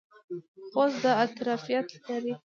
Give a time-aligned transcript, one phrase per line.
[0.71, 2.33] خوست دا ظرفیت لري.